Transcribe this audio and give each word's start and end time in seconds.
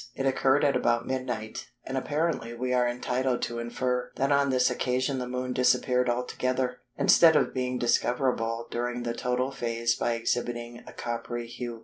It 0.15 0.25
occurred 0.25 0.63
at 0.63 0.75
about 0.75 1.05
midnight, 1.05 1.67
and 1.85 1.95
apparently 1.95 2.55
we 2.55 2.73
are 2.73 2.87
entitled 2.89 3.43
to 3.43 3.59
infer 3.59 4.11
that 4.15 4.31
on 4.31 4.49
this 4.49 4.71
occasion 4.71 5.19
the 5.19 5.27
Moon 5.27 5.53
disappeared 5.53 6.09
altogether, 6.09 6.77
instead 6.97 7.35
of 7.35 7.53
being 7.53 7.77
discoverable 7.77 8.67
during 8.71 9.03
the 9.03 9.13
total 9.13 9.51
phase 9.51 9.93
by 9.93 10.13
exhibiting 10.13 10.83
a 10.87 10.91
coppery 10.91 11.45
hue. 11.45 11.79